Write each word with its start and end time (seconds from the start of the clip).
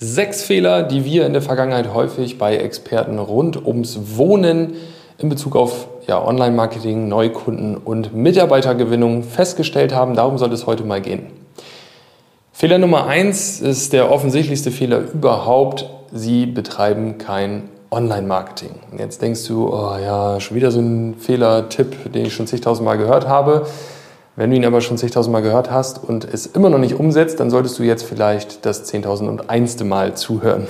Sechs 0.00 0.42
Fehler, 0.42 0.82
die 0.82 1.04
wir 1.04 1.24
in 1.24 1.32
der 1.32 1.40
Vergangenheit 1.40 1.94
häufig 1.94 2.36
bei 2.36 2.56
Experten 2.56 3.20
rund 3.20 3.64
ums 3.64 4.16
Wohnen 4.16 4.74
in 5.18 5.28
Bezug 5.28 5.54
auf 5.54 5.86
ja, 6.08 6.20
Online-Marketing, 6.20 7.06
Neukunden 7.06 7.76
und 7.76 8.12
Mitarbeitergewinnung 8.12 9.22
festgestellt 9.22 9.94
haben. 9.94 10.16
Darum 10.16 10.36
soll 10.36 10.52
es 10.52 10.66
heute 10.66 10.82
mal 10.82 11.00
gehen. 11.00 11.26
Fehler 12.52 12.78
Nummer 12.78 13.06
eins 13.06 13.60
ist 13.60 13.92
der 13.92 14.10
offensichtlichste 14.10 14.72
Fehler 14.72 14.98
überhaupt. 14.98 15.88
Sie 16.12 16.46
betreiben 16.46 17.18
kein 17.18 17.68
Online-Marketing. 17.92 18.72
Jetzt 18.98 19.22
denkst 19.22 19.46
du, 19.46 19.68
oh 19.72 19.96
ja, 19.96 20.40
schon 20.40 20.56
wieder 20.56 20.72
so 20.72 20.80
ein 20.80 21.14
Fehler-Tipp, 21.20 22.12
den 22.12 22.26
ich 22.26 22.34
schon 22.34 22.48
zigtausendmal 22.48 22.98
gehört 22.98 23.28
habe. 23.28 23.66
Wenn 24.36 24.50
du 24.50 24.56
ihn 24.56 24.64
aber 24.64 24.80
schon 24.80 24.98
zigtausendmal 24.98 25.42
gehört 25.42 25.70
hast 25.70 26.02
und 26.02 26.24
es 26.24 26.46
immer 26.46 26.68
noch 26.68 26.78
nicht 26.78 26.98
umsetzt, 26.98 27.38
dann 27.38 27.50
solltest 27.50 27.78
du 27.78 27.84
jetzt 27.84 28.02
vielleicht 28.02 28.66
das 28.66 28.82
zehntausendundeinste 28.82 29.84
Mal 29.84 30.14
zuhören. 30.14 30.66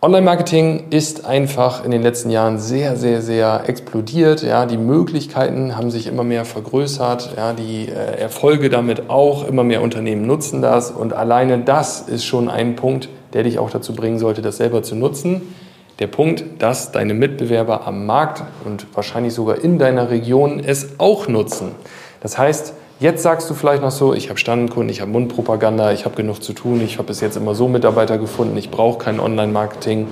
Online-Marketing 0.00 0.84
ist 0.90 1.26
einfach 1.26 1.84
in 1.84 1.90
den 1.90 2.02
letzten 2.02 2.30
Jahren 2.30 2.58
sehr, 2.58 2.96
sehr, 2.96 3.20
sehr 3.20 3.64
explodiert. 3.66 4.42
Ja, 4.42 4.64
die 4.64 4.78
Möglichkeiten 4.78 5.76
haben 5.76 5.90
sich 5.90 6.06
immer 6.06 6.24
mehr 6.24 6.46
vergrößert. 6.46 7.34
Ja, 7.36 7.52
die 7.52 7.88
äh, 7.88 8.18
Erfolge 8.18 8.70
damit 8.70 9.10
auch. 9.10 9.46
Immer 9.46 9.64
mehr 9.64 9.82
Unternehmen 9.82 10.26
nutzen 10.26 10.62
das. 10.62 10.90
Und 10.90 11.12
alleine 11.12 11.58
das 11.58 12.02
ist 12.02 12.24
schon 12.24 12.48
ein 12.48 12.76
Punkt, 12.76 13.10
der 13.34 13.42
dich 13.42 13.58
auch 13.58 13.70
dazu 13.70 13.94
bringen 13.94 14.18
sollte, 14.18 14.40
das 14.40 14.56
selber 14.56 14.82
zu 14.82 14.94
nutzen. 14.94 15.42
Der 15.98 16.06
Punkt, 16.06 16.44
dass 16.60 16.92
deine 16.92 17.12
Mitbewerber 17.12 17.86
am 17.86 18.06
Markt 18.06 18.42
und 18.64 18.86
wahrscheinlich 18.94 19.34
sogar 19.34 19.62
in 19.62 19.78
deiner 19.78 20.10
Region 20.10 20.60
es 20.60 20.98
auch 20.98 21.26
nutzen. 21.26 21.72
Das 22.20 22.38
heißt, 22.38 22.74
jetzt 23.00 23.22
sagst 23.22 23.48
du 23.50 23.54
vielleicht 23.54 23.82
noch 23.82 23.90
so, 23.90 24.14
ich 24.14 24.28
habe 24.28 24.38
Standkunden, 24.38 24.90
ich 24.90 25.00
habe 25.00 25.10
Mundpropaganda, 25.10 25.92
ich 25.92 26.04
habe 26.04 26.16
genug 26.16 26.42
zu 26.42 26.52
tun, 26.52 26.80
ich 26.80 26.98
habe 26.98 27.08
bis 27.08 27.20
jetzt 27.20 27.36
immer 27.36 27.54
so 27.54 27.68
Mitarbeiter 27.68 28.18
gefunden, 28.18 28.56
ich 28.56 28.70
brauche 28.70 28.98
kein 28.98 29.20
Online-Marketing. 29.20 30.08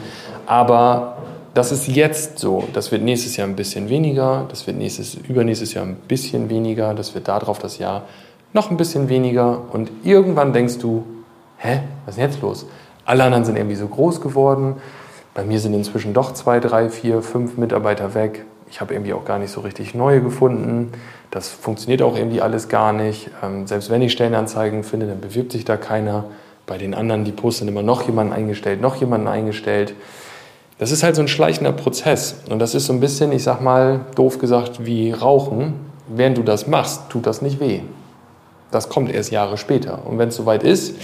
Aber 0.47 1.17
das 1.55 1.71
ist 1.73 1.89
jetzt 1.89 2.39
so. 2.39 2.65
Das 2.73 2.93
wird 2.93 3.03
nächstes 3.03 3.37
Jahr 3.37 3.47
ein 3.47 3.57
bisschen 3.57 3.89
weniger, 3.89 4.47
das 4.49 4.67
wird 4.67 4.77
nächstes, 4.77 5.15
übernächstes 5.15 5.75
Jahr 5.75 5.87
ein 5.87 5.97
bisschen 6.09 6.51
weniger, 6.51 6.95
das 6.95 7.15
wird 7.15 7.29
darauf 7.29 7.59
das 7.59 7.79
Jahr 7.79 8.03
noch 8.53 8.71
ein 8.71 8.77
bisschen 8.77 9.09
weniger. 9.09 9.63
Und 9.73 9.91
irgendwann 10.03 10.53
denkst 10.53 10.79
du, 10.79 11.05
hä, 11.59 11.81
was 12.05 12.15
ist 12.15 12.21
denn 12.21 12.31
jetzt 12.31 12.43
los? 12.43 12.67
Alle 13.05 13.25
anderen 13.25 13.45
sind 13.45 13.57
irgendwie 13.57 13.77
so 13.77 13.87
groß 13.87 14.21
geworden. 14.21 14.77
Bei 15.35 15.45
mir 15.45 15.59
sind 15.61 15.75
inzwischen 15.75 16.15
doch 16.15 16.33
zwei, 16.33 16.61
drei, 16.61 16.89
vier, 16.89 17.23
fünf 17.23 17.57
Mitarbeiter 17.57 18.15
weg. 18.15 18.45
Ich 18.75 18.81
habe 18.81 18.93
irgendwie 18.93 19.13
auch 19.13 19.25
gar 19.25 19.39
nicht 19.39 19.53
so 19.53 19.61
richtig 19.61 19.95
neue 19.95 20.21
gefunden. 20.21 20.91
Das 21.31 21.49
funktioniert 21.49 22.03
auch 22.03 22.17
irgendwie 22.17 22.41
alles 22.41 22.69
gar 22.69 22.93
nicht. 22.93 23.31
Ähm, 23.41 23.69
selbst 23.69 23.89
wenn 23.89 24.03
ich 24.03 24.11
Stellenanzeigen 24.11 24.83
finde, 24.83 25.07
dann 25.07 25.21
bewirbt 25.21 25.53
sich 25.53 25.65
da 25.65 25.77
keiner. 25.77 26.25
Bei 26.67 26.77
den 26.77 26.93
anderen, 26.93 27.25
die 27.25 27.31
posten 27.31 27.69
immer 27.69 27.85
noch 27.85 28.03
jemanden 28.03 28.33
eingestellt, 28.33 28.81
noch 28.81 28.97
jemanden 28.97 29.29
eingestellt. 29.29 29.95
Das 30.81 30.91
ist 30.91 31.05
halt 31.05 31.15
so 31.15 31.23
ein 31.23 31.29
schleichender 31.29 31.71
Prozess. 31.71 32.43
Und 32.51 32.59
das 32.59 32.75
ist 32.75 32.87
so 32.87 32.93
ein 32.93 32.99
bisschen, 32.99 33.31
ich 33.31 33.45
sag 33.45 33.61
mal, 33.61 34.01
doof 34.17 34.41
gesagt, 34.41 34.85
wie 34.85 35.13
Rauchen. 35.13 35.75
Während 36.09 36.37
du 36.37 36.43
das 36.43 36.67
machst, 36.67 37.11
tut 37.11 37.29
das 37.29 37.43
nicht 37.43 37.61
weh. 37.61 37.79
Das 38.73 38.89
kommt 38.89 39.09
erst 39.09 39.31
Jahre 39.31 39.57
später. 39.57 40.05
Und 40.05 40.19
wenn 40.19 40.31
es 40.31 40.35
soweit 40.35 40.65
ist, 40.65 40.97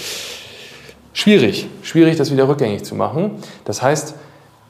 schwierig. 1.12 1.68
Schwierig, 1.82 2.16
das 2.16 2.32
wieder 2.32 2.48
rückgängig 2.48 2.82
zu 2.82 2.96
machen. 2.96 3.36
Das 3.64 3.80
heißt, 3.80 4.16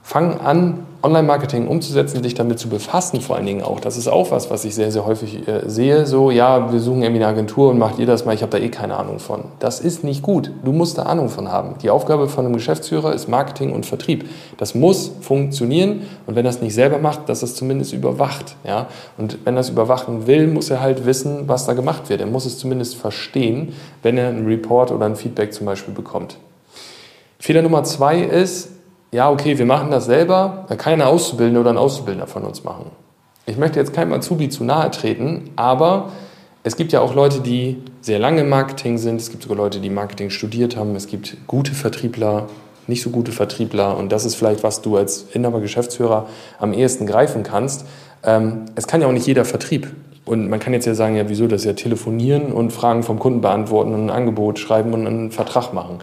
fang 0.02 0.38
an, 0.40 0.86
Online-Marketing 1.02 1.66
umzusetzen, 1.66 2.22
dich 2.22 2.34
damit 2.34 2.58
zu 2.58 2.68
befassen, 2.68 3.20
vor 3.20 3.36
allen 3.36 3.46
Dingen 3.46 3.62
auch. 3.62 3.80
Das 3.80 3.96
ist 3.96 4.08
auch 4.08 4.30
was, 4.30 4.50
was 4.50 4.64
ich 4.64 4.74
sehr, 4.74 4.92
sehr 4.92 5.06
häufig 5.06 5.48
äh, 5.48 5.62
sehe. 5.66 6.06
So, 6.06 6.30
ja, 6.30 6.72
wir 6.72 6.80
suchen 6.80 7.02
irgendwie 7.02 7.22
eine 7.22 7.32
Agentur 7.32 7.70
und 7.70 7.78
macht 7.78 7.98
ihr 7.98 8.06
das 8.06 8.26
mal, 8.26 8.34
ich 8.34 8.42
habe 8.42 8.52
da 8.52 8.58
eh 8.58 8.68
keine 8.68 8.96
Ahnung 8.96 9.18
von. 9.18 9.44
Das 9.60 9.80
ist 9.80 10.04
nicht 10.04 10.22
gut. 10.22 10.50
Du 10.64 10.72
musst 10.72 10.98
da 10.98 11.04
Ahnung 11.04 11.30
von 11.30 11.50
haben. 11.50 11.76
Die 11.82 11.90
Aufgabe 11.90 12.28
von 12.28 12.44
einem 12.44 12.54
Geschäftsführer 12.54 13.14
ist 13.14 13.28
Marketing 13.28 13.72
und 13.72 13.86
Vertrieb. 13.86 14.28
Das 14.58 14.74
muss 14.74 15.10
funktionieren 15.20 16.02
und 16.26 16.36
wenn 16.36 16.44
es 16.44 16.60
nicht 16.60 16.74
selber 16.74 16.98
macht, 16.98 17.28
dass 17.28 17.42
es 17.42 17.54
zumindest 17.54 17.92
überwacht. 17.94 18.56
Ja? 18.64 18.88
Und 19.16 19.38
wenn 19.44 19.56
er 19.56 19.60
es 19.60 19.70
überwachen 19.70 20.26
will, 20.26 20.48
muss 20.48 20.68
er 20.68 20.82
halt 20.82 21.06
wissen, 21.06 21.48
was 21.48 21.64
da 21.64 21.72
gemacht 21.72 22.10
wird. 22.10 22.20
Er 22.20 22.26
muss 22.26 22.44
es 22.44 22.58
zumindest 22.58 22.96
verstehen, 22.96 23.74
wenn 24.02 24.18
er 24.18 24.28
einen 24.28 24.46
Report 24.46 24.90
oder 24.92 25.06
ein 25.06 25.16
Feedback 25.16 25.54
zum 25.54 25.64
Beispiel 25.66 25.94
bekommt. 25.94 26.36
Fehler 27.38 27.62
Nummer 27.62 27.84
zwei 27.84 28.20
ist, 28.20 28.68
ja, 29.12 29.30
okay, 29.30 29.58
wir 29.58 29.66
machen 29.66 29.90
das 29.90 30.04
selber, 30.04 30.64
da 30.68 30.76
kann 30.76 30.92
eine 30.92 31.06
Auszubildende 31.06 31.60
oder 31.60 31.70
ein 31.70 31.78
Auszubildender 31.78 32.28
von 32.28 32.44
uns 32.44 32.62
machen. 32.62 32.86
Ich 33.46 33.56
möchte 33.56 33.80
jetzt 33.80 33.92
keinem 33.92 34.12
Azubi 34.12 34.48
zu 34.48 34.62
nahe 34.62 34.90
treten, 34.90 35.50
aber 35.56 36.10
es 36.62 36.76
gibt 36.76 36.92
ja 36.92 37.00
auch 37.00 37.14
Leute, 37.14 37.40
die 37.40 37.78
sehr 38.00 38.18
lange 38.18 38.42
im 38.42 38.48
Marketing 38.48 38.98
sind, 38.98 39.20
es 39.20 39.30
gibt 39.30 39.42
sogar 39.42 39.58
Leute, 39.58 39.80
die 39.80 39.90
Marketing 39.90 40.30
studiert 40.30 40.76
haben, 40.76 40.94
es 40.94 41.08
gibt 41.08 41.36
gute 41.48 41.72
Vertriebler, 41.72 42.46
nicht 42.86 43.02
so 43.02 43.10
gute 43.10 43.32
Vertriebler 43.32 43.96
und 43.96 44.12
das 44.12 44.24
ist 44.24 44.36
vielleicht, 44.36 44.62
was 44.62 44.82
du 44.82 44.96
als 44.96 45.26
Inhaber, 45.32 45.60
Geschäftsführer 45.60 46.28
am 46.58 46.72
ehesten 46.72 47.06
greifen 47.06 47.42
kannst. 47.42 47.86
Ähm, 48.22 48.66
es 48.76 48.86
kann 48.86 49.00
ja 49.00 49.08
auch 49.08 49.12
nicht 49.12 49.26
jeder 49.26 49.44
Vertrieb. 49.44 49.88
Und 50.26 50.48
man 50.48 50.60
kann 50.60 50.72
jetzt 50.74 50.86
ja 50.86 50.94
sagen, 50.94 51.16
ja, 51.16 51.28
wieso 51.28 51.48
das 51.48 51.64
ja 51.64 51.72
telefonieren 51.72 52.52
und 52.52 52.72
Fragen 52.72 53.02
vom 53.02 53.18
Kunden 53.18 53.40
beantworten 53.40 53.94
und 53.94 54.06
ein 54.06 54.10
Angebot 54.10 54.58
schreiben 54.58 54.92
und 54.92 55.06
einen 55.06 55.30
Vertrag 55.32 55.72
machen. 55.72 55.98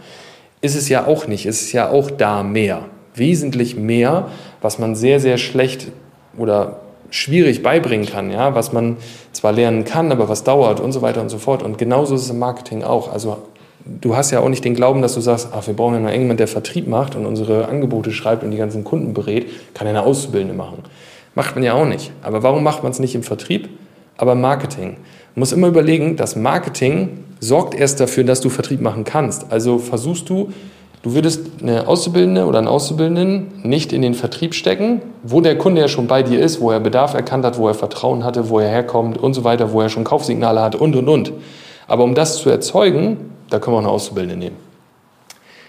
Ist 0.60 0.74
es 0.74 0.88
ja 0.88 1.06
auch 1.06 1.26
nicht. 1.28 1.46
Es 1.46 1.62
ist 1.62 1.72
ja 1.72 1.88
auch 1.88 2.10
da 2.10 2.42
mehr 2.42 2.84
wesentlich 3.18 3.76
mehr, 3.76 4.28
was 4.60 4.78
man 4.78 4.94
sehr, 4.94 5.20
sehr 5.20 5.38
schlecht 5.38 5.88
oder 6.36 6.80
schwierig 7.10 7.62
beibringen 7.62 8.06
kann, 8.06 8.30
ja, 8.30 8.54
was 8.54 8.72
man 8.72 8.96
zwar 9.32 9.52
lernen 9.52 9.84
kann, 9.84 10.12
aber 10.12 10.28
was 10.28 10.44
dauert 10.44 10.80
und 10.80 10.92
so 10.92 11.02
weiter 11.02 11.20
und 11.20 11.30
so 11.30 11.38
fort. 11.38 11.62
Und 11.62 11.78
genauso 11.78 12.14
ist 12.14 12.22
es 12.22 12.30
im 12.30 12.38
Marketing 12.38 12.82
auch. 12.82 13.12
Also 13.12 13.38
du 13.84 14.16
hast 14.16 14.30
ja 14.30 14.40
auch 14.40 14.48
nicht 14.48 14.64
den 14.64 14.74
Glauben, 14.74 15.02
dass 15.02 15.14
du 15.14 15.20
sagst, 15.20 15.48
ach, 15.52 15.66
wir 15.66 15.74
brauchen 15.74 15.94
ja 15.94 16.00
noch 16.00 16.08
irgendjemand, 16.08 16.40
der 16.40 16.48
Vertrieb 16.48 16.86
macht 16.86 17.16
und 17.16 17.26
unsere 17.26 17.68
Angebote 17.68 18.12
schreibt 18.12 18.42
und 18.44 18.50
die 18.50 18.58
ganzen 18.58 18.84
Kunden 18.84 19.14
berät, 19.14 19.46
kann 19.74 19.86
ja 19.86 19.92
eine 19.92 20.02
Auszubildende 20.02 20.54
machen. 20.54 20.82
Macht 21.34 21.54
man 21.54 21.64
ja 21.64 21.74
auch 21.74 21.86
nicht. 21.86 22.10
Aber 22.22 22.42
warum 22.42 22.62
macht 22.62 22.82
man 22.82 22.92
es 22.92 22.98
nicht 22.98 23.14
im 23.14 23.22
Vertrieb, 23.22 23.68
aber 24.16 24.32
im 24.32 24.40
Marketing? 24.40 24.96
Man 25.34 25.40
muss 25.40 25.52
immer 25.52 25.68
überlegen, 25.68 26.16
das 26.16 26.36
Marketing 26.36 27.24
sorgt 27.40 27.74
erst 27.74 28.00
dafür, 28.00 28.24
dass 28.24 28.40
du 28.40 28.50
Vertrieb 28.50 28.80
machen 28.80 29.04
kannst. 29.04 29.50
Also 29.50 29.78
versuchst 29.78 30.28
du, 30.28 30.52
Du 31.02 31.14
würdest 31.14 31.46
eine 31.62 31.86
Auszubildende 31.86 32.44
oder 32.44 32.58
einen 32.58 32.66
Auszubildenden 32.66 33.60
nicht 33.62 33.92
in 33.92 34.02
den 34.02 34.14
Vertrieb 34.14 34.54
stecken, 34.54 35.00
wo 35.22 35.40
der 35.40 35.56
Kunde 35.56 35.80
ja 35.80 35.88
schon 35.88 36.08
bei 36.08 36.22
dir 36.22 36.40
ist, 36.40 36.60
wo 36.60 36.72
er 36.72 36.80
Bedarf 36.80 37.14
erkannt 37.14 37.44
hat, 37.44 37.56
wo 37.56 37.68
er 37.68 37.74
Vertrauen 37.74 38.24
hatte, 38.24 38.50
wo 38.50 38.58
er 38.58 38.68
herkommt 38.68 39.16
und 39.16 39.34
so 39.34 39.44
weiter, 39.44 39.72
wo 39.72 39.80
er 39.80 39.90
schon 39.90 40.02
Kaufsignale 40.02 40.60
hat 40.60 40.74
und 40.74 40.96
und 40.96 41.08
und. 41.08 41.32
Aber 41.86 42.02
um 42.02 42.14
das 42.14 42.38
zu 42.38 42.50
erzeugen, 42.50 43.32
da 43.48 43.60
können 43.60 43.74
wir 43.74 43.78
auch 43.78 43.84
eine 43.84 43.92
Auszubildende 43.92 44.36
nehmen. 44.36 44.56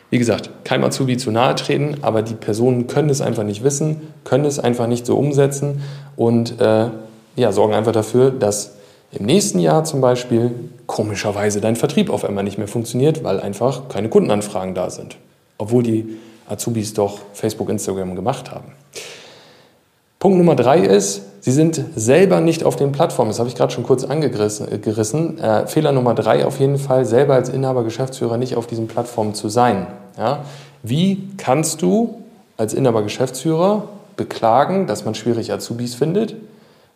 Wie 0.09 0.17
gesagt, 0.17 0.50
kein 0.63 0.84
Azubi 0.84 1.17
zu 1.17 1.29
nahe 1.29 1.53
treten, 1.53 1.97
aber 2.01 2.23
die 2.23 2.34
Personen 2.34 2.88
können 2.88 3.09
es 3.09 3.22
einfach 3.22 3.44
nicht 3.44 3.63
wissen, 3.63 4.01
können 4.23 4.46
es 4.46 4.57
einfach 4.57 4.88
nicht 4.88 5.06
so 5.06 5.16
umsetzen 5.16 5.84
und 6.16 6.59
äh, 6.59 6.88
ja, 7.35 7.51
sorgen 7.51 7.75
einfach 7.75 7.91
dafür, 7.91 8.31
dass 8.31 8.78
im 9.12 9.25
nächsten 9.25 9.59
Jahr 9.59 9.84
zum 9.84 10.02
Beispiel 10.02 10.52
komischerweise 10.86 11.62
dein 11.62 11.75
Vertrieb 11.75 12.09
auf 12.09 12.24
einmal 12.24 12.44
nicht 12.44 12.58
mehr 12.58 12.68
funktioniert, 12.68 13.24
weil 13.24 13.40
einfach 13.40 13.90
keine 13.90 14.09
Kundenanfragen 14.09 14.75
da 14.75 14.90
sind. 14.90 15.18
Obwohl 15.58 15.84
die 15.84 16.18
Azubis 16.47 16.94
doch 16.94 17.20
Facebook, 17.34 17.70
Instagram 17.70 18.16
gemacht 18.16 18.52
haben. 18.52 18.74
Punkt 20.20 20.38
Nummer 20.38 20.56
drei 20.56 20.80
ist, 20.80 21.22
sie 21.40 21.52
sind 21.52 21.81
selber 21.96 22.42
nicht 22.42 22.64
auf 22.64 22.75
den 22.75 22.92
Plattformen. 22.92 23.30
Das 23.30 23.40
habe 23.40 23.47
ich 23.47 23.56
gerade 23.56 23.72
schon 23.72 23.84
kurz 23.84 24.03
angerissen. 24.03 25.40
Äh, 25.40 25.68
Fehler 25.68 25.91
Nummer 25.91 26.14
drei 26.14 26.46
auf 26.46 26.59
jeden 26.59 26.78
Fall, 26.78 27.06
selber 27.06 27.36
als 27.36 27.50
Inhaber, 27.50 27.84
Geschäftsführer 27.84 28.38
nicht 28.38 28.56
auf 28.56 28.68
diesen 28.68 28.88
Plattformen 28.88 29.34
zu 29.34 29.47
sein. 29.47 29.88
Ja? 30.18 30.44
Wie 30.84 31.30
kannst 31.38 31.81
du 31.81 32.22
als 32.58 32.74
Inhaber, 32.74 33.03
Geschäftsführer 33.03 33.84
beklagen, 34.18 34.88
dass 34.88 35.06
man 35.06 35.16
schwierig 35.16 35.53
Azubis 35.53 35.96
findet? 35.96 36.36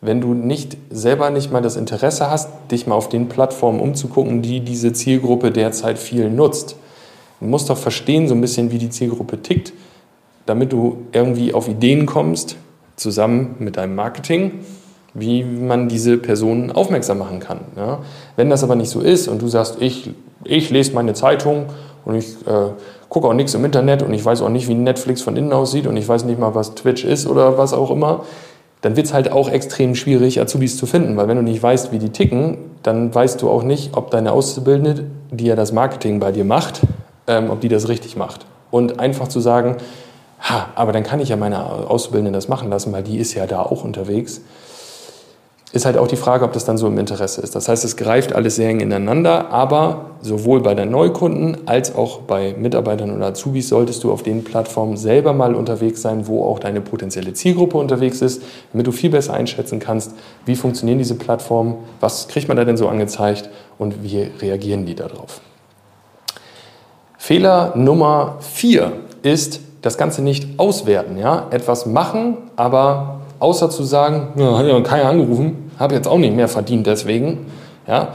Wenn 0.04 0.20
du 0.20 0.34
nicht 0.34 0.76
selber 0.90 1.30
nicht 1.30 1.50
mal 1.50 1.62
das 1.62 1.76
Interesse 1.76 2.30
hast, 2.30 2.50
dich 2.70 2.86
mal 2.86 2.94
auf 2.94 3.08
den 3.08 3.28
Plattformen 3.28 3.80
umzugucken, 3.80 4.42
die 4.42 4.60
diese 4.60 4.92
Zielgruppe 4.92 5.50
derzeit 5.50 5.98
viel 5.98 6.28
nutzt. 6.28 6.76
Du 7.40 7.46
musst 7.46 7.70
doch 7.70 7.78
verstehen, 7.78 8.28
so 8.28 8.34
ein 8.34 8.40
bisschen, 8.42 8.70
wie 8.70 8.78
die 8.78 8.90
Zielgruppe 8.90 9.40
tickt, 9.40 9.72
damit 10.44 10.72
du 10.72 10.98
irgendwie 11.12 11.54
auf 11.54 11.68
Ideen 11.68 12.04
kommst, 12.04 12.56
zusammen 12.96 13.56
mit 13.58 13.78
deinem 13.78 13.94
Marketing, 13.94 14.60
wie 15.14 15.42
man 15.42 15.88
diese 15.88 16.18
Personen 16.18 16.70
aufmerksam 16.70 17.18
machen 17.18 17.40
kann. 17.40 17.60
Ja? 17.74 18.00
Wenn 18.36 18.50
das 18.50 18.62
aber 18.62 18.76
nicht 18.76 18.90
so 18.90 19.00
ist 19.00 19.26
und 19.26 19.40
du 19.40 19.48
sagst, 19.48 19.78
ich, 19.80 20.10
ich 20.44 20.68
lese 20.68 20.92
meine 20.92 21.14
Zeitung 21.14 21.66
und 22.04 22.16
ich 22.16 22.34
äh, 22.46 22.72
gucke 23.08 23.28
auch 23.28 23.32
nichts 23.32 23.54
im 23.54 23.64
Internet 23.64 24.02
und 24.02 24.12
ich 24.12 24.24
weiß 24.24 24.42
auch 24.42 24.50
nicht, 24.50 24.68
wie 24.68 24.74
Netflix 24.74 25.22
von 25.22 25.36
innen 25.36 25.52
aussieht 25.52 25.86
und 25.86 25.96
ich 25.96 26.06
weiß 26.06 26.24
nicht 26.24 26.38
mal, 26.38 26.54
was 26.54 26.74
Twitch 26.74 27.04
ist 27.04 27.26
oder 27.26 27.56
was 27.56 27.72
auch 27.72 27.90
immer, 27.90 28.24
dann 28.84 28.96
wird 28.96 29.06
es 29.06 29.14
halt 29.14 29.32
auch 29.32 29.48
extrem 29.48 29.94
schwierig, 29.94 30.38
Azubis 30.42 30.76
zu 30.76 30.84
finden, 30.84 31.16
weil 31.16 31.26
wenn 31.26 31.38
du 31.38 31.42
nicht 31.42 31.62
weißt, 31.62 31.90
wie 31.90 31.98
die 31.98 32.10
ticken, 32.10 32.58
dann 32.82 33.14
weißt 33.14 33.40
du 33.40 33.48
auch 33.48 33.62
nicht, 33.62 33.96
ob 33.96 34.10
deine 34.10 34.32
Auszubildende, 34.32 35.06
die 35.30 35.46
ja 35.46 35.56
das 35.56 35.72
Marketing 35.72 36.20
bei 36.20 36.32
dir 36.32 36.44
macht, 36.44 36.82
ähm, 37.26 37.48
ob 37.48 37.62
die 37.62 37.68
das 37.68 37.88
richtig 37.88 38.14
macht. 38.16 38.44
Und 38.70 39.00
einfach 39.00 39.28
zu 39.28 39.40
sagen, 39.40 39.78
ha, 40.38 40.66
aber 40.74 40.92
dann 40.92 41.02
kann 41.02 41.18
ich 41.18 41.30
ja 41.30 41.36
meine 41.36 41.64
Auszubildende 41.64 42.36
das 42.36 42.48
machen 42.48 42.68
lassen, 42.68 42.92
weil 42.92 43.02
die 43.02 43.16
ist 43.16 43.32
ja 43.32 43.46
da 43.46 43.62
auch 43.62 43.84
unterwegs, 43.84 44.42
ist 45.74 45.86
halt 45.86 45.98
auch 45.98 46.06
die 46.06 46.16
Frage, 46.16 46.44
ob 46.44 46.52
das 46.52 46.64
dann 46.64 46.78
so 46.78 46.86
im 46.86 46.96
Interesse 46.98 47.40
ist. 47.40 47.56
Das 47.56 47.68
heißt, 47.68 47.84
es 47.84 47.96
greift 47.96 48.32
alles 48.32 48.54
sehr 48.54 48.68
eng 48.68 48.78
ineinander, 48.78 49.50
aber 49.50 50.12
sowohl 50.20 50.60
bei 50.60 50.72
deinen 50.72 50.92
Neukunden 50.92 51.66
als 51.66 51.96
auch 51.96 52.20
bei 52.20 52.54
Mitarbeitern 52.56 53.10
oder 53.10 53.26
Azubis 53.26 53.70
solltest 53.70 54.04
du 54.04 54.12
auf 54.12 54.22
den 54.22 54.44
Plattformen 54.44 54.96
selber 54.96 55.32
mal 55.32 55.56
unterwegs 55.56 56.00
sein, 56.00 56.28
wo 56.28 56.44
auch 56.44 56.60
deine 56.60 56.80
potenzielle 56.80 57.32
Zielgruppe 57.32 57.76
unterwegs 57.76 58.22
ist, 58.22 58.42
damit 58.72 58.86
du 58.86 58.92
viel 58.92 59.10
besser 59.10 59.34
einschätzen 59.34 59.80
kannst, 59.80 60.12
wie 60.46 60.54
funktionieren 60.54 60.98
diese 60.98 61.16
Plattformen, 61.16 61.74
was 61.98 62.28
kriegt 62.28 62.46
man 62.46 62.56
da 62.56 62.64
denn 62.64 62.76
so 62.76 62.86
angezeigt 62.86 63.50
und 63.76 64.04
wie 64.04 64.30
reagieren 64.40 64.86
die 64.86 64.94
darauf. 64.94 65.40
Fehler 67.18 67.72
Nummer 67.74 68.36
vier 68.38 68.92
ist 69.22 69.58
das 69.82 69.98
Ganze 69.98 70.22
nicht 70.22 70.60
auswerten. 70.60 71.18
Ja? 71.18 71.48
Etwas 71.50 71.84
machen, 71.84 72.36
aber 72.54 73.22
außer 73.40 73.70
zu 73.70 73.82
sagen, 73.82 74.28
ja, 74.36 74.56
hat 74.56 74.66
ja 74.66 74.80
keiner 74.80 75.08
angerufen, 75.08 75.63
habe 75.78 75.94
jetzt 75.94 76.08
auch 76.08 76.18
nicht 76.18 76.34
mehr 76.34 76.48
verdient 76.48 76.86
deswegen, 76.86 77.46
ja, 77.86 78.08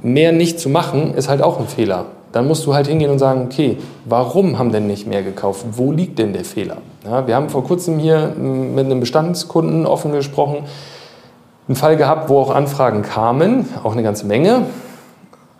mehr 0.00 0.32
nicht 0.32 0.58
zu 0.58 0.68
machen, 0.68 1.14
ist 1.14 1.28
halt 1.28 1.42
auch 1.42 1.58
ein 1.58 1.66
Fehler. 1.66 2.06
Dann 2.32 2.48
musst 2.48 2.64
du 2.66 2.74
halt 2.74 2.86
hingehen 2.86 3.10
und 3.10 3.18
sagen, 3.18 3.42
okay, 3.44 3.78
warum 4.06 4.58
haben 4.58 4.72
denn 4.72 4.86
nicht 4.86 5.06
mehr 5.06 5.22
gekauft? 5.22 5.64
Wo 5.72 5.92
liegt 5.92 6.18
denn 6.18 6.32
der 6.32 6.44
Fehler? 6.44 6.78
Ja, 7.04 7.26
wir 7.26 7.36
haben 7.36 7.50
vor 7.50 7.62
kurzem 7.62 7.98
hier 7.98 8.28
mit 8.28 8.86
einem 8.86 9.00
Bestandskunden 9.00 9.86
offen 9.86 10.12
gesprochen, 10.12 10.64
einen 11.68 11.76
Fall 11.76 11.96
gehabt, 11.96 12.28
wo 12.28 12.38
auch 12.38 12.54
Anfragen 12.54 13.02
kamen, 13.02 13.68
auch 13.84 13.92
eine 13.92 14.02
ganze 14.02 14.26
Menge, 14.26 14.66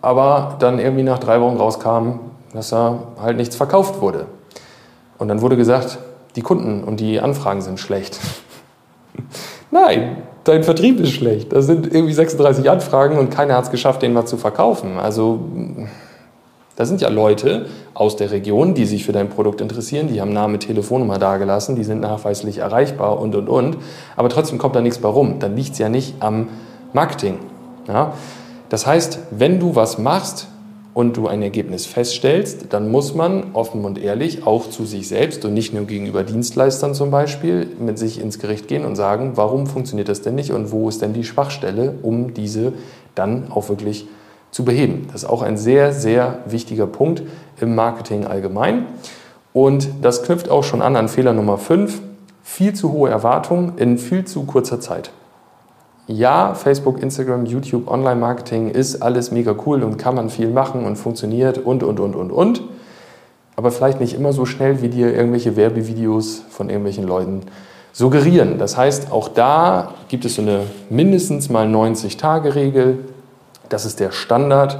aber 0.01 0.55
dann 0.59 0.79
irgendwie 0.79 1.03
nach 1.03 1.19
drei 1.19 1.39
Wochen 1.39 1.57
rauskam, 1.57 2.19
dass 2.53 2.69
da 2.69 2.99
halt 3.21 3.37
nichts 3.37 3.55
verkauft 3.55 4.01
wurde. 4.01 4.25
Und 5.17 5.27
dann 5.27 5.41
wurde 5.41 5.55
gesagt, 5.55 5.99
die 6.35 6.41
Kunden 6.41 6.83
und 6.83 6.99
die 6.99 7.19
Anfragen 7.19 7.61
sind 7.61 7.79
schlecht. 7.79 8.19
Nein, 9.71 10.17
dein 10.43 10.63
Vertrieb 10.63 10.99
ist 10.99 11.11
schlecht. 11.11 11.53
Da 11.53 11.61
sind 11.61 11.93
irgendwie 11.93 12.13
36 12.13 12.69
Anfragen 12.69 13.17
und 13.17 13.29
keiner 13.29 13.55
hat 13.55 13.65
es 13.65 13.71
geschafft, 13.71 14.01
den 14.01 14.13
mal 14.13 14.25
zu 14.25 14.37
verkaufen. 14.37 14.97
Also 14.97 15.39
da 16.75 16.85
sind 16.85 17.01
ja 17.01 17.09
Leute 17.09 17.67
aus 17.93 18.15
der 18.15 18.31
Region, 18.31 18.73
die 18.73 18.85
sich 18.85 19.05
für 19.05 19.11
dein 19.11 19.29
Produkt 19.29 19.61
interessieren, 19.61 20.07
die 20.07 20.19
haben 20.19 20.33
Name, 20.33 20.57
Telefonnummer 20.57 21.19
dagelassen, 21.19 21.75
die 21.75 21.83
sind 21.83 22.01
nachweislich 22.01 22.57
erreichbar 22.57 23.19
und 23.19 23.35
und 23.35 23.47
und. 23.47 23.77
Aber 24.15 24.29
trotzdem 24.29 24.57
kommt 24.57 24.75
da 24.75 24.81
nichts 24.81 24.97
bei 24.97 25.09
rum. 25.09 25.37
Dann 25.39 25.55
liegt 25.55 25.73
es 25.73 25.79
ja 25.79 25.89
nicht 25.89 26.15
am 26.19 26.47
Marketing. 26.93 27.37
Ja? 27.87 28.13
Das 28.69 28.87
heißt, 28.87 29.19
wenn 29.31 29.59
du 29.59 29.75
was 29.75 29.99
machst, 29.99 30.47
und 30.93 31.17
du 31.17 31.27
ein 31.27 31.41
Ergebnis 31.41 31.85
feststellst, 31.85 32.67
dann 32.69 32.91
muss 32.91 33.15
man 33.15 33.53
offen 33.53 33.83
und 33.83 33.97
ehrlich 33.97 34.45
auch 34.45 34.69
zu 34.69 34.85
sich 34.85 35.07
selbst 35.07 35.43
und 35.43 35.53
nicht 35.53 35.73
nur 35.73 35.85
gegenüber 35.85 36.23
Dienstleistern 36.23 36.93
zum 36.93 37.09
Beispiel 37.09 37.67
mit 37.79 37.97
sich 37.97 38.21
ins 38.21 38.39
Gericht 38.39 38.67
gehen 38.67 38.85
und 38.85 38.95
sagen, 38.95 39.31
warum 39.35 39.65
funktioniert 39.65 40.09
das 40.09 40.21
denn 40.21 40.35
nicht 40.35 40.51
und 40.51 40.71
wo 40.71 40.89
ist 40.89 41.01
denn 41.01 41.13
die 41.13 41.23
Schwachstelle, 41.23 41.95
um 42.03 42.33
diese 42.33 42.73
dann 43.15 43.51
auch 43.51 43.69
wirklich 43.69 44.07
zu 44.51 44.63
beheben. 44.63 45.07
Das 45.11 45.23
ist 45.23 45.29
auch 45.29 45.41
ein 45.41 45.57
sehr, 45.57 45.93
sehr 45.93 46.39
wichtiger 46.45 46.85
Punkt 46.85 47.23
im 47.59 47.73
Marketing 47.73 48.25
allgemein. 48.25 48.85
Und 49.51 49.89
das 50.01 50.23
knüpft 50.23 50.49
auch 50.49 50.63
schon 50.63 50.81
an 50.81 50.95
an 50.95 51.09
Fehler 51.09 51.33
Nummer 51.33 51.57
5, 51.57 52.01
viel 52.43 52.73
zu 52.73 52.91
hohe 52.91 53.09
Erwartungen 53.09 53.73
in 53.77 53.97
viel 53.97 54.25
zu 54.25 54.43
kurzer 54.43 54.79
Zeit 54.79 55.11
ja, 56.07 56.53
Facebook, 56.53 57.01
Instagram, 57.01 57.45
YouTube, 57.45 57.89
Online-Marketing 57.89 58.69
ist 58.69 59.01
alles 59.01 59.31
mega 59.31 59.55
cool 59.65 59.83
und 59.83 59.97
kann 59.97 60.15
man 60.15 60.29
viel 60.29 60.49
machen 60.49 60.85
und 60.85 60.97
funktioniert 60.97 61.57
und, 61.57 61.83
und, 61.83 61.99
und, 61.99 62.15
und, 62.15 62.31
und. 62.31 62.61
Aber 63.55 63.71
vielleicht 63.71 63.99
nicht 63.99 64.13
immer 64.13 64.33
so 64.33 64.45
schnell, 64.45 64.81
wie 64.81 64.89
dir 64.89 65.13
irgendwelche 65.13 65.55
Werbevideos 65.55 66.43
von 66.49 66.69
irgendwelchen 66.69 67.05
Leuten 67.05 67.41
suggerieren. 67.93 68.57
Das 68.57 68.75
heißt, 68.75 69.11
auch 69.11 69.29
da 69.29 69.93
gibt 70.09 70.25
es 70.25 70.35
so 70.35 70.41
eine 70.41 70.61
mindestens 70.89 71.49
mal 71.49 71.67
90-Tage-Regel. 71.67 72.99
Das 73.69 73.85
ist 73.85 73.99
der 73.99 74.11
Standard. 74.11 74.79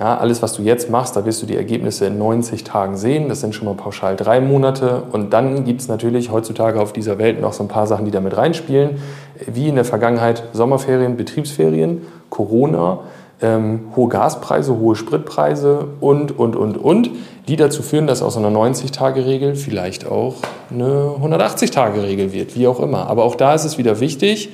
Ja, 0.00 0.16
alles, 0.16 0.40
was 0.40 0.54
du 0.54 0.62
jetzt 0.62 0.88
machst, 0.88 1.14
da 1.14 1.26
wirst 1.26 1.42
du 1.42 1.46
die 1.46 1.56
Ergebnisse 1.56 2.06
in 2.06 2.16
90 2.18 2.64
Tagen 2.64 2.96
sehen. 2.96 3.28
Das 3.28 3.40
sind 3.40 3.54
schon 3.54 3.66
mal 3.66 3.74
pauschal 3.74 4.16
drei 4.16 4.40
Monate. 4.40 5.02
Und 5.12 5.32
dann 5.32 5.64
gibt 5.64 5.82
es 5.82 5.88
natürlich 5.88 6.30
heutzutage 6.32 6.80
auf 6.80 6.92
dieser 6.92 7.18
Welt 7.18 7.40
noch 7.40 7.52
so 7.52 7.62
ein 7.64 7.68
paar 7.68 7.86
Sachen, 7.86 8.06
die 8.06 8.10
damit 8.10 8.36
reinspielen. 8.36 8.98
Wie 9.46 9.68
in 9.68 9.74
der 9.74 9.84
Vergangenheit 9.84 10.44
Sommerferien, 10.52 11.16
Betriebsferien, 11.16 12.02
Corona, 12.28 13.00
ähm, 13.42 13.88
hohe 13.96 14.08
Gaspreise, 14.08 14.78
hohe 14.78 14.96
Spritpreise 14.96 15.88
und, 16.00 16.38
und, 16.38 16.56
und, 16.56 16.76
und, 16.76 17.10
die 17.48 17.56
dazu 17.56 17.82
führen, 17.82 18.06
dass 18.06 18.22
aus 18.22 18.36
einer 18.36 18.50
90-Tage-Regel 18.50 19.56
vielleicht 19.56 20.06
auch 20.06 20.36
eine 20.70 21.14
180-Tage-Regel 21.20 22.32
wird, 22.32 22.54
wie 22.54 22.66
auch 22.66 22.80
immer. 22.80 23.08
Aber 23.08 23.24
auch 23.24 23.34
da 23.34 23.54
ist 23.54 23.64
es 23.64 23.78
wieder 23.78 24.00
wichtig, 24.00 24.50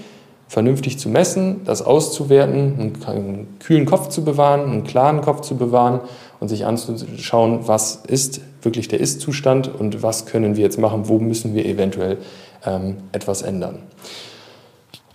vernünftig 0.48 0.98
zu 0.98 1.08
messen, 1.08 1.62
das 1.64 1.82
auszuwerten, 1.82 2.94
einen 3.06 3.58
kühlen 3.58 3.86
Kopf 3.86 4.08
zu 4.08 4.24
bewahren, 4.24 4.62
einen 4.62 4.84
klaren 4.84 5.20
Kopf 5.20 5.40
zu 5.40 5.56
bewahren 5.56 6.00
und 6.38 6.48
sich 6.48 6.64
anzuschauen, 6.64 7.60
was 7.66 8.02
ist 8.06 8.40
wirklich 8.62 8.88
der 8.88 9.00
Ist-Zustand 9.00 9.68
und 9.74 10.02
was 10.02 10.26
können 10.26 10.56
wir 10.56 10.62
jetzt 10.62 10.78
machen, 10.78 11.08
wo 11.08 11.18
müssen 11.18 11.54
wir 11.54 11.66
eventuell 11.66 12.18
ähm, 12.64 12.98
etwas 13.12 13.42
ändern. 13.42 13.80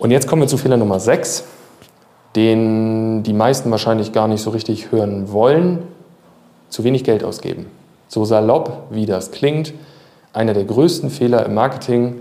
Und 0.02 0.10
jetzt 0.10 0.26
kommen 0.26 0.42
wir 0.42 0.48
zu 0.48 0.56
Fehler 0.56 0.76
Nummer 0.76 0.98
6, 0.98 1.44
den 2.34 3.22
die 3.22 3.32
meisten 3.32 3.70
wahrscheinlich 3.70 4.10
gar 4.10 4.26
nicht 4.26 4.42
so 4.42 4.50
richtig 4.50 4.90
hören 4.90 5.30
wollen, 5.30 5.78
zu 6.70 6.82
wenig 6.82 7.04
Geld 7.04 7.22
ausgeben. 7.22 7.66
So 8.08 8.24
salopp, 8.24 8.88
wie 8.90 9.06
das 9.06 9.30
klingt, 9.30 9.72
einer 10.32 10.54
der 10.54 10.64
größten 10.64 11.08
Fehler 11.08 11.46
im 11.46 11.54
Marketing, 11.54 12.16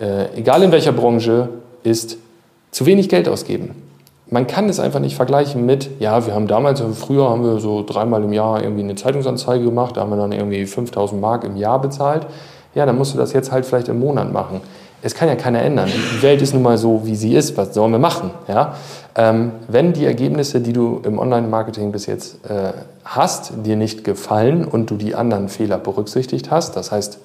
äh, 0.00 0.34
egal 0.34 0.64
in 0.64 0.72
welcher 0.72 0.90
Branche, 0.90 1.50
ist 1.84 2.18
zu 2.72 2.84
wenig 2.84 3.08
Geld 3.08 3.28
ausgeben. 3.28 3.80
Man 4.28 4.48
kann 4.48 4.68
es 4.68 4.80
einfach 4.80 4.98
nicht 4.98 5.14
vergleichen 5.14 5.64
mit, 5.64 5.88
ja, 6.00 6.26
wir 6.26 6.34
haben 6.34 6.48
damals, 6.48 6.82
früher 6.98 7.30
haben 7.30 7.44
wir 7.44 7.60
so 7.60 7.84
dreimal 7.84 8.24
im 8.24 8.32
Jahr 8.32 8.60
irgendwie 8.60 8.82
eine 8.82 8.96
Zeitungsanzeige 8.96 9.62
gemacht, 9.62 9.96
da 9.96 10.00
haben 10.00 10.10
wir 10.10 10.16
dann 10.16 10.32
irgendwie 10.32 10.66
5000 10.66 11.20
Mark 11.20 11.44
im 11.44 11.56
Jahr 11.56 11.80
bezahlt. 11.80 12.26
Ja, 12.74 12.86
dann 12.86 12.98
musst 12.98 13.14
du 13.14 13.18
das 13.18 13.32
jetzt 13.32 13.52
halt 13.52 13.66
vielleicht 13.66 13.86
im 13.86 14.00
Monat 14.00 14.32
machen. 14.32 14.60
Es 15.02 15.14
kann 15.14 15.28
ja 15.28 15.34
keiner 15.34 15.62
ändern. 15.62 15.88
Die 15.88 16.22
Welt 16.22 16.42
ist 16.42 16.52
nun 16.52 16.62
mal 16.62 16.76
so, 16.76 17.02
wie 17.04 17.16
sie 17.16 17.34
ist. 17.34 17.56
Was 17.56 17.74
sollen 17.74 17.92
wir 17.92 17.98
machen? 17.98 18.30
Ja? 18.48 18.74
Ähm, 19.16 19.52
wenn 19.68 19.92
die 19.92 20.04
Ergebnisse, 20.04 20.60
die 20.60 20.72
du 20.72 21.00
im 21.04 21.18
Online-Marketing 21.18 21.90
bis 21.90 22.06
jetzt 22.06 22.44
äh, 22.48 22.72
hast, 23.04 23.52
dir 23.64 23.76
nicht 23.76 24.04
gefallen 24.04 24.64
und 24.64 24.90
du 24.90 24.96
die 24.96 25.14
anderen 25.14 25.48
Fehler 25.48 25.78
berücksichtigt 25.78 26.50
hast, 26.50 26.76
das 26.76 26.92
heißt, 26.92 27.18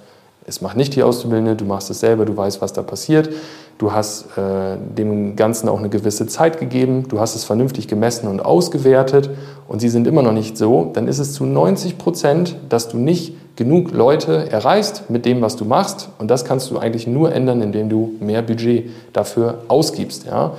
es 0.47 0.61
macht 0.61 0.77
nicht 0.77 0.95
die 0.95 1.03
Auszubildende, 1.03 1.55
du 1.55 1.65
machst 1.65 1.89
es 1.89 1.99
selber, 1.99 2.25
du 2.25 2.37
weißt, 2.37 2.61
was 2.61 2.71
da 2.71 2.83
passiert. 2.83 3.29
Du 3.77 3.91
hast 3.91 4.37
äh, 4.37 4.77
dem 4.77 5.35
Ganzen 5.35 5.67
auch 5.67 5.79
eine 5.79 5.89
gewisse 5.89 6.27
Zeit 6.27 6.59
gegeben, 6.59 7.07
du 7.09 7.19
hast 7.19 7.35
es 7.35 7.43
vernünftig 7.43 7.87
gemessen 7.87 8.27
und 8.27 8.39
ausgewertet 8.39 9.29
und 9.67 9.79
sie 9.79 9.89
sind 9.89 10.07
immer 10.07 10.21
noch 10.21 10.31
nicht 10.31 10.57
so, 10.57 10.91
dann 10.93 11.07
ist 11.07 11.19
es 11.19 11.33
zu 11.33 11.45
90 11.45 11.97
Prozent, 11.97 12.55
dass 12.69 12.87
du 12.87 12.97
nicht 12.97 13.33
genug 13.55 13.91
Leute 13.91 14.51
erreichst 14.51 15.09
mit 15.09 15.25
dem, 15.25 15.41
was 15.41 15.55
du 15.55 15.65
machst. 15.65 16.09
Und 16.19 16.29
das 16.29 16.45
kannst 16.45 16.69
du 16.69 16.77
eigentlich 16.77 17.07
nur 17.07 17.33
ändern, 17.33 17.61
indem 17.61 17.89
du 17.89 18.13
mehr 18.19 18.41
Budget 18.41 18.89
dafür 19.13 19.59
ausgibst. 19.67 20.25
Ja? 20.25 20.51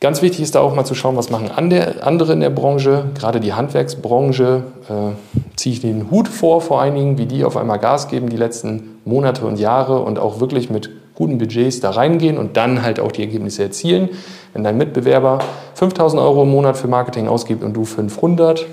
Ganz 0.00 0.20
wichtig 0.20 0.42
ist 0.42 0.54
da 0.54 0.60
auch 0.60 0.74
mal 0.74 0.84
zu 0.84 0.94
schauen, 0.94 1.16
was 1.16 1.30
machen 1.30 1.50
andere 1.50 2.32
in 2.32 2.40
der 2.40 2.50
Branche, 2.50 3.06
gerade 3.14 3.40
die 3.40 3.54
Handwerksbranche. 3.54 4.64
Äh, 4.88 5.36
ziehe 5.56 5.72
ich 5.72 5.80
den 5.80 6.10
Hut 6.10 6.28
vor 6.28 6.60
vor 6.60 6.82
einigen, 6.82 7.16
wie 7.16 7.26
die 7.26 7.44
auf 7.44 7.56
einmal 7.56 7.78
Gas 7.78 8.08
geben 8.08 8.28
die 8.28 8.36
letzten 8.36 8.98
Monate 9.06 9.46
und 9.46 9.58
Jahre 9.58 10.00
und 10.00 10.18
auch 10.18 10.40
wirklich 10.40 10.68
mit 10.68 10.90
guten 11.16 11.38
Budgets 11.38 11.80
da 11.80 11.90
reingehen 11.90 12.38
und 12.38 12.56
dann 12.56 12.82
halt 12.82 13.00
auch 13.00 13.10
die 13.10 13.22
Ergebnisse 13.22 13.64
erzielen. 13.64 14.10
Wenn 14.52 14.62
dein 14.62 14.76
Mitbewerber 14.76 15.40
5000 15.74 16.22
Euro 16.22 16.44
im 16.44 16.50
Monat 16.50 16.76
für 16.76 16.88
Marketing 16.88 17.26
ausgibt 17.26 17.64
und 17.64 17.74
du 17.74 17.84
500, 17.84 18.66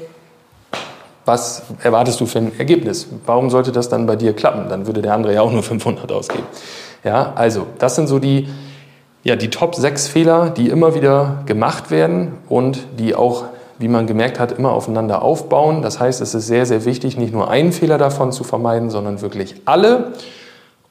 was 1.26 1.64
erwartest 1.82 2.20
du 2.20 2.26
für 2.26 2.40
ein 2.40 2.52
Ergebnis? 2.60 3.08
Warum 3.26 3.50
sollte 3.50 3.72
das 3.72 3.90
dann 3.90 4.06
bei 4.06 4.16
dir 4.16 4.34
klappen? 4.34 4.70
Dann 4.70 4.86
würde 4.86 5.02
der 5.02 5.14
andere 5.14 5.34
ja 5.34 5.42
auch 5.42 5.52
nur 5.52 5.64
500 5.64 6.12
ausgeben. 6.12 6.44
Ja, 7.04 7.34
also 7.36 7.66
das 7.80 7.96
sind 7.96 8.08
so 8.08 8.20
die 8.20 8.48
ja, 9.24 9.38
die 9.38 9.50
Top 9.50 9.74
6 9.74 10.10
Fehler, 10.10 10.50
die 10.50 10.70
immer 10.70 10.96
wieder 10.96 11.44
gemacht 11.46 11.92
werden 11.92 12.34
und 12.50 12.86
die 13.00 13.16
auch, 13.16 13.46
wie 13.80 13.88
man 13.88 14.06
gemerkt 14.06 14.38
hat, 14.38 14.52
immer 14.52 14.72
aufeinander 14.72 15.22
aufbauen. 15.22 15.82
Das 15.82 16.00
heißt, 16.00 16.20
es 16.20 16.36
ist 16.36 16.48
sehr, 16.48 16.66
sehr 16.66 16.84
wichtig, 16.84 17.18
nicht 17.18 17.34
nur 17.34 17.50
einen 17.50 17.72
Fehler 17.72 17.98
davon 17.98 18.34
zu 18.34 18.44
vermeiden, 18.44 18.90
sondern 18.90 19.22
wirklich 19.22 19.56
alle. 19.64 20.12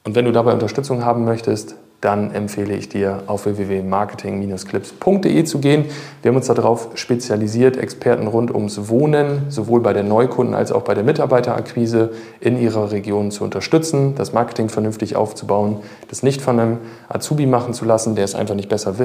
Und 0.03 0.15
wenn 0.15 0.25
du 0.25 0.31
dabei 0.31 0.53
Unterstützung 0.53 1.05
haben 1.05 1.23
möchtest, 1.23 1.75
dann 2.03 2.31
empfehle 2.31 2.75
ich 2.75 2.89
dir, 2.89 3.23
auf 3.27 3.45
www.marketing-clips.de 3.45 5.43
zu 5.45 5.59
gehen. 5.59 5.85
Wir 6.21 6.29
haben 6.29 6.35
uns 6.35 6.47
darauf 6.47 6.89
spezialisiert, 6.95 7.77
Experten 7.77 8.27
rund 8.27 8.53
ums 8.53 8.89
Wohnen, 8.89 9.43
sowohl 9.49 9.79
bei 9.79 9.93
der 9.93 10.03
Neukunden- 10.03 10.53
als 10.53 10.73
auch 10.73 10.81
bei 10.81 10.95
der 10.95 11.05
Mitarbeiterakquise 11.05 12.11
in 12.41 12.61
ihrer 12.61 12.91
Region 12.91 13.31
zu 13.31 13.45
unterstützen, 13.45 14.15
das 14.15 14.33
Marketing 14.33 14.67
vernünftig 14.67 15.15
aufzubauen, 15.15 15.77
das 16.09 16.23
nicht 16.23 16.41
von 16.41 16.59
einem 16.59 16.77
Azubi 17.07 17.45
machen 17.45 17.73
zu 17.73 17.85
lassen, 17.85 18.15
der 18.15 18.25
es 18.25 18.35
einfach 18.35 18.55
nicht 18.55 18.67
besser 18.67 18.95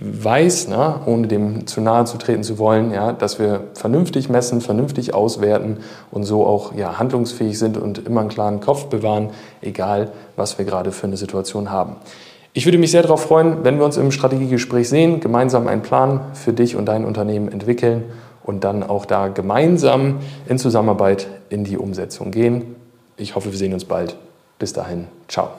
weiß, 0.00 0.68
ne, 0.68 1.00
ohne 1.04 1.26
dem 1.26 1.66
zu 1.66 1.82
nahe 1.82 2.06
zu 2.06 2.16
treten 2.16 2.44
zu 2.44 2.58
wollen, 2.58 2.92
ja, 2.92 3.12
dass 3.12 3.38
wir 3.38 3.60
vernünftig 3.74 4.30
messen, 4.30 4.62
vernünftig 4.62 5.12
auswerten 5.12 5.78
und 6.10 6.24
so 6.24 6.46
auch 6.46 6.74
ja, 6.74 6.98
handlungsfähig 6.98 7.58
sind 7.58 7.76
und 7.76 8.06
immer 8.06 8.20
einen 8.20 8.30
klaren 8.30 8.60
Kopf 8.60 8.86
bewahren, 8.86 9.30
egal 9.60 10.12
was 10.36 10.56
wir 10.56 10.64
gerade 10.64 10.92
für 10.92 11.06
eine 11.06 11.18
Situation 11.18 11.70
haben. 11.70 11.96
Ich 12.58 12.66
würde 12.66 12.78
mich 12.78 12.90
sehr 12.90 13.02
darauf 13.02 13.22
freuen, 13.22 13.62
wenn 13.62 13.78
wir 13.78 13.84
uns 13.84 13.96
im 13.98 14.10
Strategiegespräch 14.10 14.88
sehen, 14.88 15.20
gemeinsam 15.20 15.68
einen 15.68 15.82
Plan 15.82 16.22
für 16.34 16.52
dich 16.52 16.74
und 16.74 16.86
dein 16.86 17.04
Unternehmen 17.04 17.52
entwickeln 17.52 18.02
und 18.42 18.64
dann 18.64 18.82
auch 18.82 19.04
da 19.04 19.28
gemeinsam 19.28 20.18
in 20.48 20.58
Zusammenarbeit 20.58 21.28
in 21.50 21.62
die 21.62 21.78
Umsetzung 21.78 22.32
gehen. 22.32 22.74
Ich 23.16 23.36
hoffe, 23.36 23.52
wir 23.52 23.58
sehen 23.58 23.74
uns 23.74 23.84
bald. 23.84 24.16
Bis 24.58 24.72
dahin, 24.72 25.06
ciao. 25.28 25.50